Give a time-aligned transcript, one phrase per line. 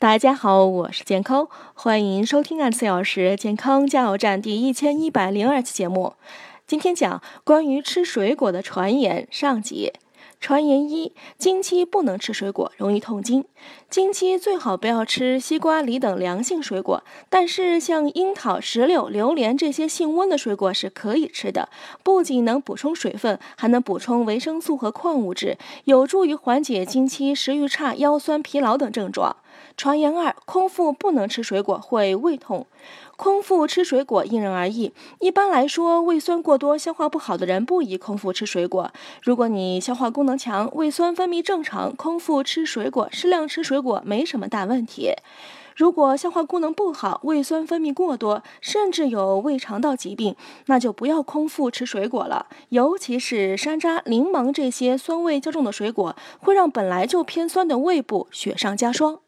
[0.00, 6.14] 大家好，我是健康，欢迎收听二十四小时健康加油站第一千一百零二期节目。
[6.68, 9.92] 今天讲关于吃水果的传言上集。
[10.40, 13.44] 传言一：经期不能吃水果，容易痛经。
[13.90, 21.68] 经期最好不要吃西瓜、梨等凉性水果，但是像樱桃、石榴、榴莲这些性温的水果是可以吃的，
[22.02, 29.36] 不仅能补充水分，还能补充维生素和矿物质，有助于缓解经期、食欲差、腰酸疲劳等症状。
[29.76, 32.66] 传言二：空腹不能吃水果，会胃痛。
[33.16, 38.92] 空腹吃水果因人而异，一般来说，胃酸过多、消化不好的人不宜空腹吃水果。
[39.22, 45.12] 如果你消化功能强、胃酸分泌正常，空腹吃水果、适量吃水果没什么大问题。
[45.76, 50.34] 如果消化功能不好、胃酸分泌过多，甚至有胃肠道疾病，
[50.66, 52.46] 那就不要空腹吃水果了。
[52.70, 59.20] 尤其是山楂、柠檬这些酸味较重的水果，会让本来就偏酸的胃部雪上加霜。